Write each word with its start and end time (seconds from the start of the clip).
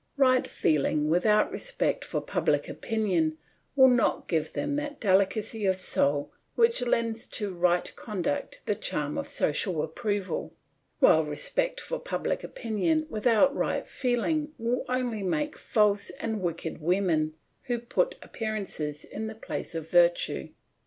Right 0.17 0.47
feeling 0.47 1.11
without 1.11 1.51
respect 1.51 2.03
for 2.05 2.21
public 2.21 2.67
opinion 2.67 3.37
will 3.75 3.87
not 3.87 4.27
give 4.27 4.53
them 4.53 4.75
that 4.77 4.99
delicacy 4.99 5.63
of 5.67 5.75
soul 5.75 6.31
which 6.55 6.81
lends 6.81 7.27
to 7.27 7.53
right 7.53 7.95
conduct 7.95 8.63
the 8.65 8.73
charm 8.73 9.15
of 9.15 9.27
social 9.29 9.83
approval; 9.83 10.55
while 10.97 11.23
respect 11.23 11.79
for 11.79 11.99
public 11.99 12.43
opinion 12.43 13.05
without 13.11 13.55
right 13.55 13.85
feeling 13.85 14.51
will 14.57 14.85
only 14.89 15.21
make 15.21 15.55
false 15.55 16.09
and 16.19 16.41
wicked 16.41 16.81
women 16.81 17.35
who 17.65 17.77
put 17.77 18.15
appearances 18.23 19.05
in 19.05 19.27
the 19.27 19.35
place 19.35 19.75
of 19.75 19.87
virtue. 19.87 20.49